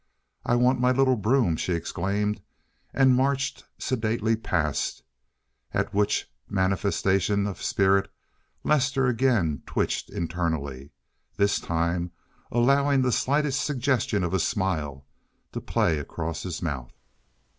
"I 0.43 0.55
want 0.55 0.79
my 0.81 0.91
little 0.91 1.15
broom," 1.15 1.55
she 1.57 1.73
exclaimed 1.73 2.41
and 2.91 3.15
marched 3.15 3.65
sedately 3.77 4.35
past, 4.35 5.03
at 5.75 5.93
which 5.93 6.27
manifestation 6.49 7.45
of 7.45 7.61
spirit 7.61 8.11
Lester 8.63 9.05
again 9.05 9.61
twitched 9.67 10.09
internally, 10.09 10.89
this 11.37 11.59
time 11.59 12.09
allowing 12.51 13.03
the 13.03 13.11
slightest 13.11 13.63
suggestion 13.63 14.23
of 14.23 14.33
a 14.33 14.39
smile 14.39 15.05
to 15.51 15.61
play 15.61 15.99
across 15.99 16.41
his 16.41 16.63
mouth. 16.63 16.97